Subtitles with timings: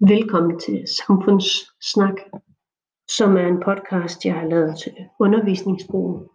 [0.00, 2.14] Velkommen til Samfundssnak,
[3.08, 6.32] som er en podcast, jeg har lavet til undervisningsbrug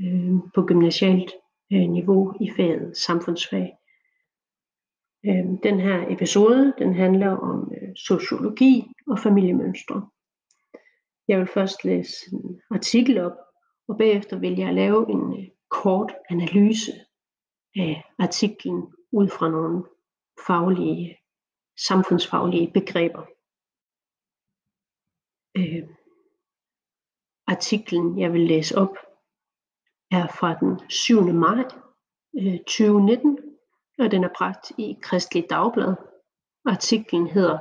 [0.00, 1.32] øh, på gymnasialt
[1.72, 3.72] øh, niveau i faget samfundsfag.
[5.26, 10.08] Øh, den her episode den handler om øh, sociologi og familiemønstre.
[11.28, 13.36] Jeg vil først læse en artikel op,
[13.88, 16.92] og bagefter vil jeg lave en øh, kort analyse
[17.76, 18.82] af artiklen
[19.12, 19.84] ud fra nogle
[20.46, 21.16] faglige
[21.78, 23.22] samfundsfaglige begreber.
[25.56, 25.88] Øh,
[27.46, 28.96] artiklen, jeg vil læse op,
[30.10, 31.22] er fra den 7.
[31.22, 31.64] maj
[32.38, 33.38] øh, 2019,
[33.98, 35.94] og den er bragt i Kristelig Dagblad.
[36.64, 37.58] Artiklen hedder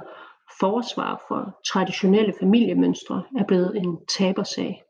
[0.60, 4.84] Forsvar for traditionelle familiemønstre er blevet en tabersag.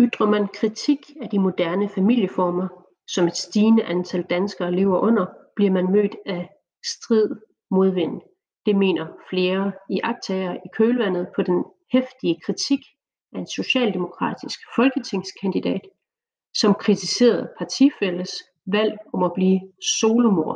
[0.00, 2.68] Ytrer man kritik af de moderne familieformer,
[3.08, 5.26] som et stigende antal danskere lever under,
[5.60, 6.50] bliver man mødt af
[6.84, 7.28] strid
[7.70, 8.20] modvind.
[8.66, 12.80] Det mener flere i iagttagere i kølvandet på den hæftige kritik
[13.32, 15.80] af en socialdemokratisk folketingskandidat,
[16.54, 18.30] som kritiserede partifælles
[18.66, 19.60] valg om at blive
[20.00, 20.54] solomor.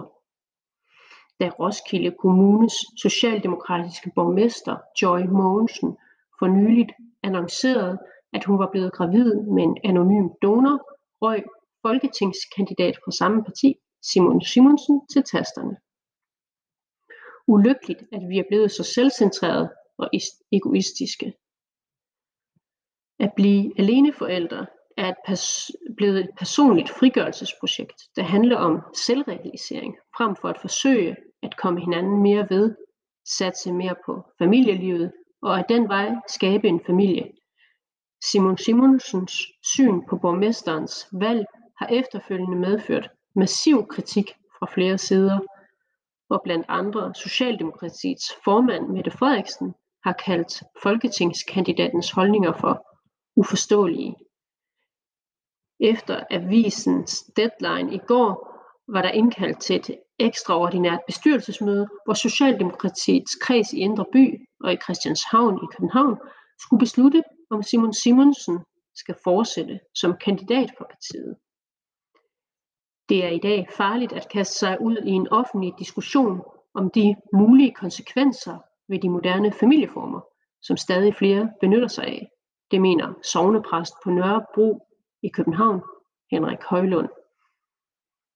[1.40, 5.96] Da Roskilde Kommunes socialdemokratiske borgmester Joy Mogensen
[6.38, 7.98] for nyligt annoncerede,
[8.32, 10.76] at hun var blevet gravid med en anonym donor,
[11.22, 11.44] røg
[11.82, 13.74] folketingskandidat fra samme parti
[14.12, 15.76] Simon Simonsen til tasterne.
[17.46, 20.10] Ulykkeligt, at vi er blevet så selvcentrerede og
[20.52, 21.34] egoistiske.
[23.18, 24.66] At blive aleneforældre
[24.96, 31.16] er et pers- blevet et personligt frigørelsesprojekt, der handler om selvrealisering, frem for at forsøge
[31.42, 32.76] at komme hinanden mere ved,
[33.38, 37.32] satse mere på familielivet og at den vej skabe en familie.
[38.30, 39.32] Simon Simonsens
[39.62, 41.46] syn på borgmesterens valg
[41.78, 45.38] har efterfølgende medført massiv kritik fra flere sider,
[46.30, 52.86] og blandt andre Socialdemokratiets formand Mette Frederiksen har kaldt folketingskandidatens holdninger for
[53.36, 54.16] uforståelige.
[55.80, 58.54] Efter avisens deadline i går
[58.88, 64.76] var der indkaldt til et ekstraordinært bestyrelsesmøde, hvor Socialdemokratiets kreds i Indre By og i
[64.76, 66.18] Christianshavn i København
[66.60, 68.58] skulle beslutte, om Simon Simonsen
[68.94, 71.36] skal fortsætte som kandidat for partiet.
[73.08, 76.42] Det er i dag farligt at kaste sig ud i en offentlig diskussion
[76.74, 80.20] om de mulige konsekvenser ved de moderne familieformer,
[80.62, 82.28] som stadig flere benytter sig af.
[82.70, 84.86] Det mener sovnepræst på Nørrebro
[85.22, 85.82] i København,
[86.30, 87.08] Henrik Højlund.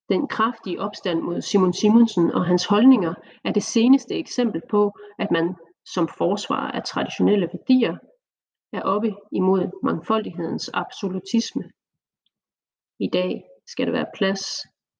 [0.08, 3.14] Den kraftige opstand mod Simon Simonsen og hans holdninger
[3.44, 7.96] er det seneste eksempel på, at man som forsvar af traditionelle værdier
[8.72, 11.64] er oppe imod mangfoldighedens absolutisme.
[13.00, 14.42] I dag skal der være plads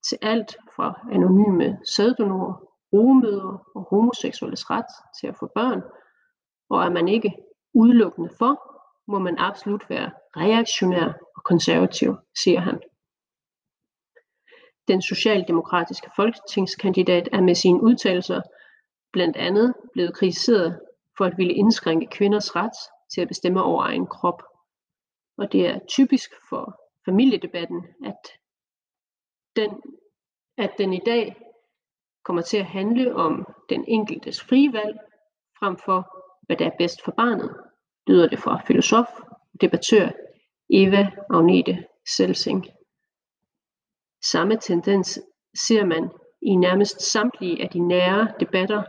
[0.09, 2.55] til alt fra anonyme sæddonorer,
[2.93, 5.83] rugemødre og homoseksuelles ret til at få børn,
[6.71, 7.37] og er man ikke
[7.75, 8.53] udelukkende for,
[9.11, 12.81] må man absolut være reaktionær og konservativ, siger han.
[14.89, 18.43] Den socialdemokratiske folketingskandidat er med sine udtalelser
[19.13, 20.81] blandt andet blevet kritiseret
[21.17, 22.79] for at ville indskrænke kvinders ret
[23.13, 24.43] til at bestemme over egen krop.
[25.39, 28.23] Og det er typisk for familiedebatten, at
[29.61, 29.83] den,
[30.57, 31.37] at den i dag
[32.25, 34.99] kommer til at handle om den enkeltes frie valg,
[35.59, 36.01] frem for
[36.47, 37.57] hvad der er bedst for barnet,
[38.07, 39.09] lyder det fra filosof
[39.55, 40.09] og debattør
[40.71, 41.85] Eva Agnete
[42.17, 42.67] Selsing.
[44.25, 45.21] Samme tendens
[45.67, 46.11] ser man
[46.43, 48.83] i nærmest samtlige af de nære debatter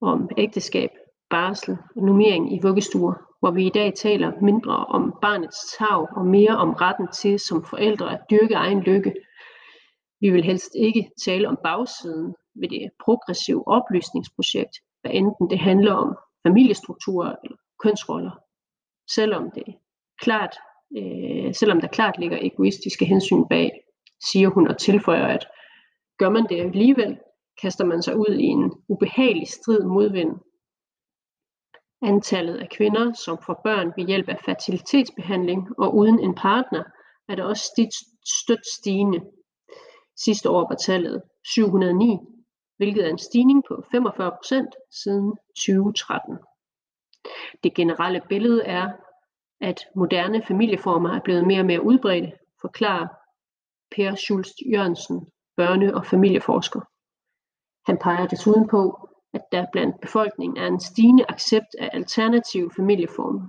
[0.00, 0.90] om ægteskab,
[1.30, 6.26] barsel og nummering i vuggestuer, hvor vi i dag taler mindre om barnets tag og
[6.26, 9.14] mere om retten til som forældre at dyrke egen lykke
[10.20, 15.92] vi vil helst ikke tale om bagsiden ved det progressive oplysningsprojekt, hvad enten det handler
[15.92, 18.34] om familiestrukturer eller kønsroller,
[19.14, 19.74] selvom det
[20.20, 20.56] klart,
[20.98, 23.70] øh, selvom der klart ligger egoistiske hensyn bag,
[24.30, 25.46] siger hun og tilføjer, at
[26.18, 27.18] gør man det alligevel,
[27.62, 30.32] kaster man sig ud i en ubehagelig strid modvind.
[32.02, 36.84] Antallet af kvinder, som får børn ved hjælp af fertilitetsbehandling og uden en partner,
[37.28, 37.62] er der også
[38.42, 39.20] stødt stigende.
[40.24, 42.18] Sidste år var tallet 709,
[42.76, 46.38] hvilket er en stigning på 45 procent siden 2013.
[47.62, 48.92] Det generelle billede er,
[49.60, 53.06] at moderne familieformer er blevet mere og mere udbredte, forklarer
[53.96, 55.26] Per Schulz Jørgensen,
[55.60, 56.80] børne- og familieforsker.
[57.90, 63.48] Han peger desuden på, at der blandt befolkningen er en stigende accept af alternative familieformer.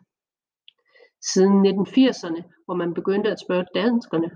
[1.33, 4.31] Siden 1980'erne, hvor man begyndte at spørge danskerne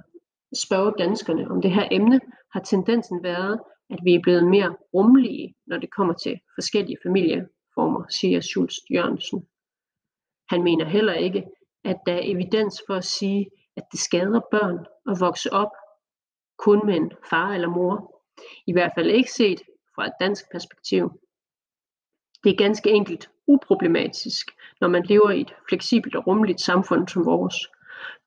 [0.56, 2.22] spørge danskerne om det her emne,
[2.54, 3.60] har tendensen været,
[3.90, 9.48] at vi er blevet mere rummelige, når det kommer til forskellige familieformer, siger Schultz Jørgensen.
[10.50, 11.46] Han mener heller ikke,
[11.84, 15.72] at der er evidens for at sige, at det skader børn at vokse op
[16.58, 18.24] kun med en far eller mor.
[18.68, 19.62] I hvert fald ikke set
[19.96, 21.12] fra et dansk perspektiv.
[22.44, 24.52] Det er ganske enkelt uproblematisk,
[24.82, 27.56] når man lever i et fleksibelt og rummeligt samfund som vores.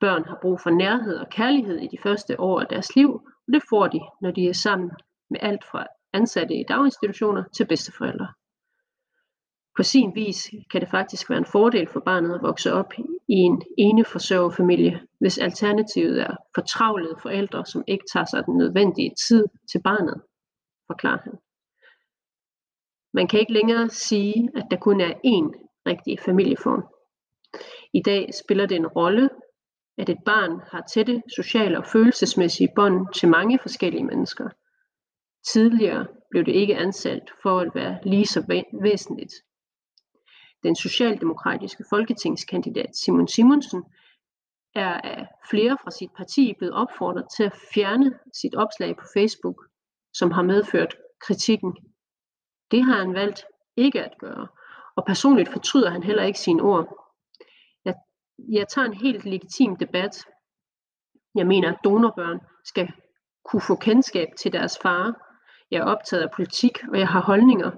[0.01, 3.53] Børn har brug for nærhed og kærlighed i de første år af deres liv, og
[3.53, 4.91] det får de, når de er sammen
[5.31, 8.29] med alt fra ansatte i daginstitutioner til bedsteforældre.
[9.77, 12.93] På sin vis kan det faktisk være en fordel for barnet at vokse op
[13.29, 19.15] i en ene forsørgerfamilie, hvis alternativet er fortravlede forældre, som ikke tager sig den nødvendige
[19.29, 20.23] tid til barnet,
[20.87, 21.33] forklarer han.
[23.13, 25.47] Man kan ikke længere sige, at der kun er én
[25.87, 26.85] rigtig familieform.
[27.93, 29.31] I dag spiller det en rolle,
[29.99, 34.49] at et barn har tætte sociale og følelsesmæssige bånd til mange forskellige mennesker.
[35.53, 39.33] Tidligere blev det ikke ansat for at være lige så væsentligt.
[40.63, 43.85] Den socialdemokratiske folketingskandidat Simon Simonsen
[44.75, 49.67] er af flere fra sit parti blevet opfordret til at fjerne sit opslag på Facebook,
[50.15, 51.77] som har medført kritikken.
[52.71, 53.45] Det har han valgt
[53.77, 54.49] ikke at gøre,
[54.97, 57.06] og personligt fortryder han heller ikke sine ord.
[58.39, 60.27] Jeg, tager en helt legitim debat.
[61.35, 62.93] Jeg mener, at donorbørn skal
[63.45, 65.27] kunne få kendskab til deres far.
[65.71, 67.71] Jeg er optaget af politik, og jeg har holdninger.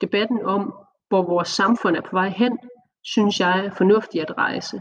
[0.00, 0.74] Debatten om,
[1.08, 2.58] hvor vores samfund er på vej hen,
[3.02, 4.80] synes jeg er fornuftig at rejse.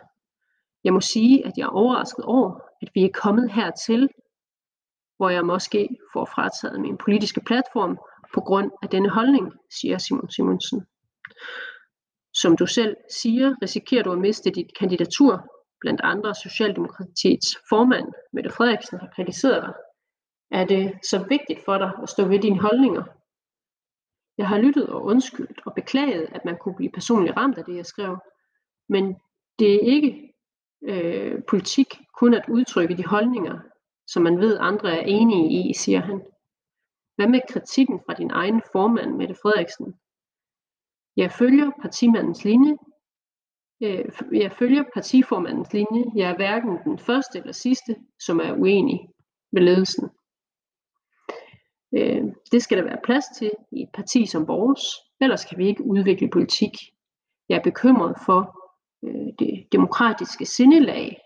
[0.83, 4.09] Jeg må sige, at jeg er overrasket over, at vi er kommet hertil,
[5.17, 7.97] hvor jeg måske får frataget min politiske platform
[8.33, 10.85] på grund af denne holdning, siger Simon Simonsen.
[12.41, 15.31] Som du selv siger, risikerer du at miste dit kandidatur.
[15.81, 19.73] Blandt andre Socialdemokratiets formand, Mette Frederiksen, har kritiseret dig.
[20.51, 23.03] Er det så vigtigt for dig at stå ved dine holdninger?
[24.37, 27.75] Jeg har lyttet og undskyldt og beklaget, at man kunne blive personligt ramt af det,
[27.75, 28.17] jeg skrev.
[28.89, 29.15] Men
[29.59, 30.33] det er ikke
[30.83, 31.87] øh, politik
[32.19, 33.59] kun at udtrykke de holdninger,
[34.07, 36.21] som man ved andre er enige i, siger han.
[37.15, 39.99] Hvad med kritikken fra din egen formand, Mette Frederiksen?
[41.17, 42.77] Jeg følger partimandens linje.
[43.83, 46.03] Øh, jeg følger partiformandens linje.
[46.15, 49.09] Jeg er hverken den første eller sidste, som er uenig
[49.51, 50.09] med ledelsen.
[51.93, 54.81] Øh, det skal der være plads til i et parti som vores,
[55.21, 56.71] ellers kan vi ikke udvikle politik.
[57.49, 58.41] Jeg er bekymret for
[59.05, 61.17] øh, det demokratiske sindelag,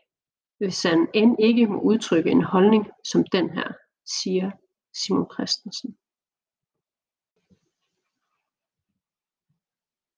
[0.58, 3.74] hvis han end ikke må udtrykke en holdning som den her,
[4.22, 4.52] siger
[4.94, 5.98] Simon Christensen.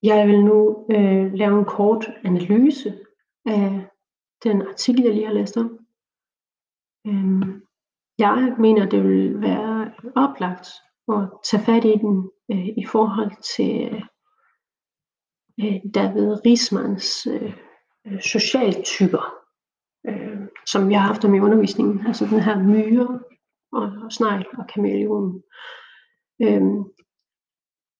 [0.05, 2.99] Jeg vil nu øh, lave en kort analyse
[3.45, 3.87] af
[4.43, 5.79] den artikel, jeg lige har læst om.
[7.07, 7.61] Øhm,
[8.17, 10.67] jeg mener, det vil være oplagt
[11.07, 14.03] at tage fat i den øh, i forhold til
[15.59, 17.53] øh, David Riesmans øh,
[18.21, 19.23] socialtyper,
[20.07, 22.07] øh, som jeg har haft om i undervisningen.
[22.07, 23.19] Altså den her myre
[23.71, 25.43] og, og snegl og kameleon.
[26.41, 26.83] Øhm,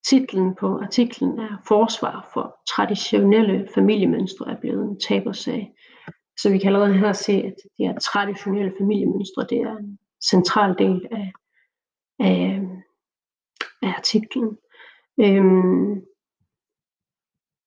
[0.10, 5.74] titlen på artiklen er Forsvar for traditionelle familiemønstre er blevet en tabersag.
[6.38, 10.00] Så vi kan allerede her se, at de her traditionelle familiemønstre, det er en
[10.30, 11.32] central del af,
[12.20, 12.62] af,
[13.82, 14.58] af artiklen.
[15.20, 16.02] Øhm,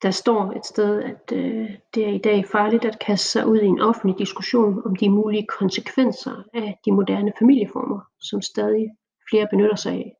[0.03, 3.59] der står et sted, at øh, det er i dag farligt at kaste sig ud
[3.59, 8.87] i en offentlig diskussion om de mulige konsekvenser af de moderne familieformer, som stadig
[9.31, 10.18] flere benytter sig af.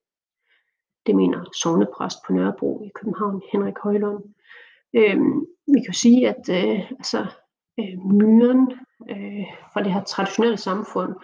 [1.09, 4.25] Det mener sovnepræst på Nørrebro i København, Henrik Højlund.
[4.95, 7.27] Øhm, vi kan sige, at øh, altså,
[7.81, 8.73] øh, myren
[9.11, 11.15] øh, fra det her traditionelle samfund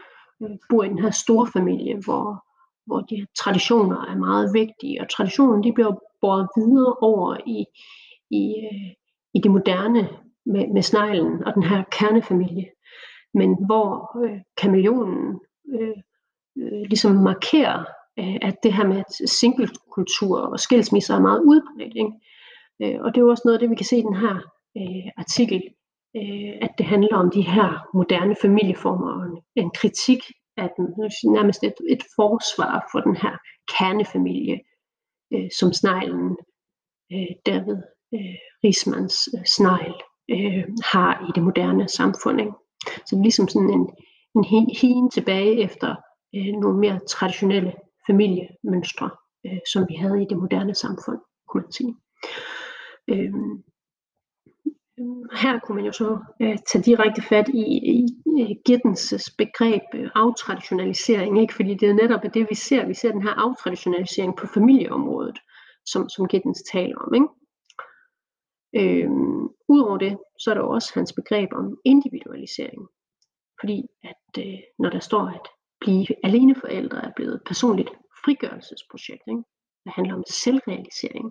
[0.43, 2.45] øh, bor i den her store familie, hvor,
[2.87, 7.65] hvor de her traditioner er meget vigtige, og traditionen de bliver båret videre over i,
[8.31, 8.91] i, øh,
[9.35, 10.09] i det moderne
[10.47, 12.67] med, med sneglen og den her kernefamilie.
[13.35, 15.41] Men hvor øh, kameleonen
[15.75, 15.97] øh,
[16.59, 17.85] øh, ligesom markerer,
[18.19, 21.97] øh, at det her med singlekultur og skilsmisser er meget udbredt.
[21.97, 22.13] Ikke?
[22.83, 24.35] Øh, og det er jo også noget af det, vi kan se i den her
[24.77, 25.63] øh, artikel,
[26.17, 30.21] øh, at det handler om de her moderne familieformer og en, en kritik
[30.57, 30.85] af den,
[31.37, 33.35] nærmest et, et forsvar for den her
[33.79, 34.61] kernefamilie,
[35.35, 36.37] øh, som sneglen
[37.13, 37.79] øh, David
[38.15, 39.95] øh, Riesmans øh, snegl
[40.31, 42.41] øh, har i det moderne samfund.
[42.41, 42.53] Ikke?
[43.07, 43.85] Så ligesom sådan en,
[44.37, 44.45] en
[44.81, 45.95] hien tilbage efter
[46.37, 47.73] øh, nogle mere traditionelle
[48.07, 49.11] familiemønstre,
[49.47, 51.97] øh, som vi havde i det moderne samfund, kunne man sige.
[53.09, 53.33] Øh,
[55.33, 58.07] her kunne man jo så øh, tage direkte fat i, i,
[58.37, 61.55] i Giddens begreb øh, aftraditionalisering, ikke?
[61.55, 62.87] fordi det er netop det, vi ser.
[62.87, 65.39] Vi ser den her aftraditionalisering på familieområdet,
[65.87, 67.15] som, som Giddens taler om.
[67.15, 67.29] Ikke?
[68.77, 69.11] Øh,
[69.69, 72.89] Udover det, så er der også hans begreb om individualisering.
[73.61, 75.47] Fordi at øh, når der står, at
[75.85, 77.91] blive alene forældre er blevet et personligt
[78.25, 79.45] frigørelsesprojekt, ikke?
[79.85, 81.27] det handler om selvrealisering,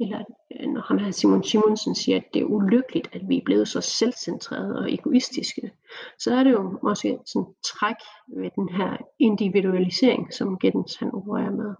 [0.00, 3.44] eller øh, når ham her Simon Simonsen siger, at det er ulykkeligt, at vi er
[3.44, 5.72] blevet så selvcentrerede og egoistiske,
[6.18, 11.50] så er det jo måske sådan træk ved den her individualisering, som Giddens han opererer
[11.50, 11.74] med.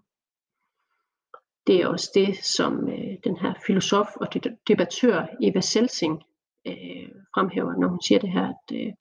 [1.66, 4.26] Det er også det, som øh, den her filosof og
[4.68, 6.22] debattør Eva Selsing
[6.66, 8.92] øh, fremhæver, når hun siger det her, at øh,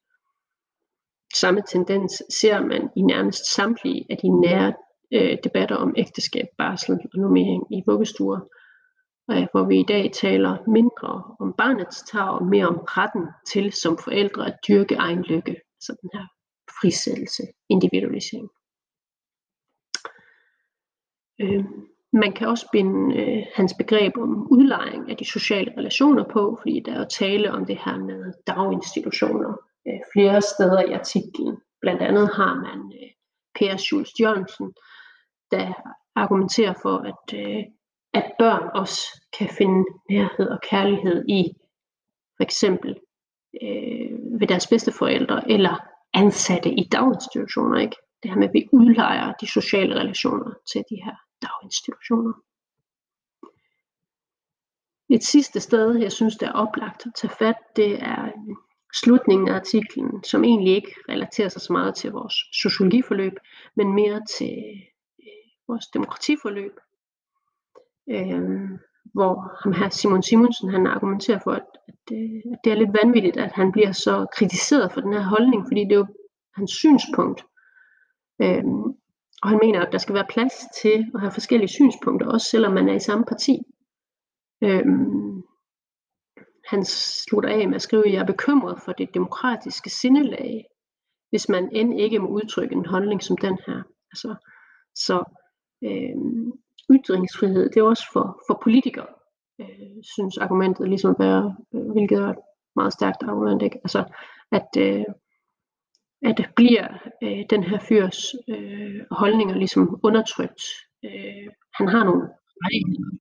[1.40, 4.74] samme tendens ser man i nærmest samtlige af de nære
[5.14, 8.40] øh, debatter om ægteskab, barsel og normering i vuggestuer,
[9.32, 13.74] øh, hvor vi i dag taler mindre om barnets tag og mere om retten til
[13.74, 16.26] som forældre at dyrke egen lykke, Så den her
[16.82, 18.50] frisættelse, individualisering.
[21.42, 21.66] Øh,
[22.14, 26.80] man kan også binde øh, hans begreb om udlejring af de sociale relationer på, fordi
[26.86, 29.67] der er jo tale om det her med daginstitutioner
[30.18, 31.58] flere steder i artiklen.
[31.82, 33.10] Blandt andet har man øh,
[33.56, 34.74] Per Schulz Jørgensen,
[35.52, 35.74] der
[36.16, 37.64] argumenterer for, at, øh,
[38.14, 39.02] at børn også
[39.38, 41.44] kan finde nærhed og kærlighed i
[42.38, 43.00] for eksempel
[43.64, 45.76] øh, ved deres bedsteforældre eller
[46.14, 47.80] ansatte i daginstitutioner.
[47.80, 47.96] Ikke?
[48.24, 52.34] Det her med, at vi udlejer de sociale relationer til de her daginstitutioner.
[55.10, 58.56] Et sidste sted, jeg synes, det er oplagt at tage fat, det er øh,
[59.02, 63.34] slutningen af artiklen, som egentlig ikke relaterer sig så meget til vores sociologiforløb,
[63.76, 64.58] men mere til
[65.20, 66.76] øh, vores demokratiforløb,
[68.10, 68.70] øh,
[69.14, 72.98] hvor ham her Simon Simonsen han argumenterer for, at, at, øh, at det er lidt
[73.04, 76.08] vanvittigt, at han bliver så kritiseret for den her holdning, fordi det er jo
[76.56, 77.46] hans synspunkt.
[78.42, 78.64] Øh,
[79.44, 82.74] og han mener, at der skal være plads til at have forskellige synspunkter, også selvom
[82.74, 83.60] man er i samme parti.
[84.64, 85.44] Øhm,
[86.68, 90.66] han slutter af med at skrive, at jeg er bekymret for det demokratiske sindelag,
[91.30, 93.84] hvis man end ikke må udtrykke en holdning som den her.
[94.12, 94.36] Altså,
[94.96, 95.24] så
[95.84, 96.16] øh,
[96.92, 99.08] ytringsfrihed, det er også for, for politikere,
[99.62, 102.40] øh, synes argumentet ligesom at være, øh, hvilket er et
[102.76, 103.78] meget stærkt argument, ikke?
[103.78, 104.04] Altså,
[104.52, 105.06] at, øh,
[106.22, 106.88] at bliver
[107.24, 108.20] øh, den her fyrs
[108.50, 110.62] øh, holdninger ligesom undertrykt.
[111.06, 112.30] Øh, han har nogle
[112.64, 113.12] rettigheder.
[113.14, 113.20] Øh,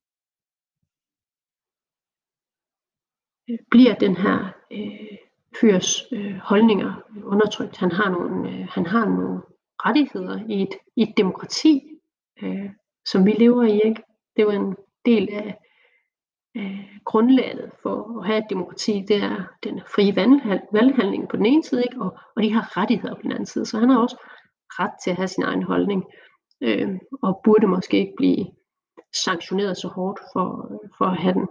[3.71, 5.17] bliver den her øh,
[5.61, 7.77] fyrs øh, holdninger undertrykt.
[7.77, 9.41] Han har nogle, øh, han har nogle
[9.85, 11.81] rettigheder i et, i et demokrati,
[12.43, 12.69] øh,
[13.05, 13.81] som vi lever i.
[13.85, 14.03] Ikke?
[14.35, 14.75] Det er jo en
[15.05, 15.57] del af,
[16.57, 20.15] øh, grundlaget for at have et demokrati, det er den frie
[20.71, 22.01] valghandling på den ene side, ikke?
[22.01, 23.65] Og, og de har rettigheder på den anden side.
[23.65, 24.17] Så han har også
[24.79, 26.03] ret til at have sin egen holdning,
[26.61, 26.89] øh,
[27.21, 28.45] og burde måske ikke blive
[29.25, 31.47] sanktioneret så hårdt for, for at have den.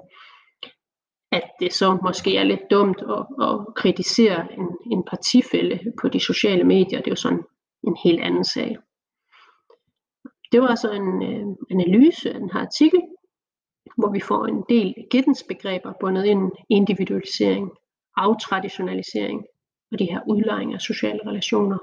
[1.37, 6.21] At det så måske er lidt dumt at, at kritisere en, en partifælde på de
[6.21, 7.45] sociale medier, det er jo sådan
[7.87, 8.77] en helt anden sag.
[10.53, 13.01] Det var altså en øh, analyse af den her artikel,
[13.99, 17.71] hvor vi får en del Giddens begreber bundet ind individualisering,
[18.17, 19.45] aftraditionalisering
[19.93, 21.79] og de her udlejringer af sociale relationer,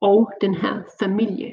[0.00, 1.52] og den her familie,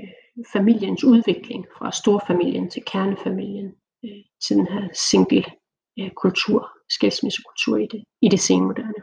[0.53, 5.45] familiens udvikling fra storfamilien til kernefamilien, øh, til den her single
[5.99, 9.01] øh, kultur, skilsmissekultur i det, i det senmoderne.